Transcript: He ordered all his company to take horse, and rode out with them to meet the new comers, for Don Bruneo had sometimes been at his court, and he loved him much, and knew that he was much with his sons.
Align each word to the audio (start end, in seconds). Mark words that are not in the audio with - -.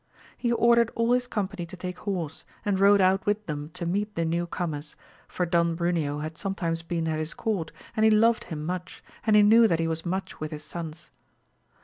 He 0.35 0.51
ordered 0.51 0.89
all 0.95 1.11
his 1.11 1.27
company 1.27 1.63
to 1.67 1.77
take 1.77 1.99
horse, 1.99 2.43
and 2.65 2.79
rode 2.79 3.01
out 3.01 3.27
with 3.27 3.45
them 3.45 3.69
to 3.75 3.85
meet 3.85 4.15
the 4.15 4.25
new 4.25 4.47
comers, 4.47 4.95
for 5.27 5.45
Don 5.45 5.75
Bruneo 5.75 6.23
had 6.23 6.39
sometimes 6.39 6.81
been 6.81 7.07
at 7.07 7.19
his 7.19 7.35
court, 7.35 7.71
and 7.95 8.03
he 8.03 8.09
loved 8.09 8.45
him 8.45 8.65
much, 8.65 9.03
and 9.27 9.37
knew 9.47 9.67
that 9.67 9.79
he 9.79 9.87
was 9.87 10.03
much 10.03 10.39
with 10.39 10.49
his 10.49 10.63
sons. 10.63 11.11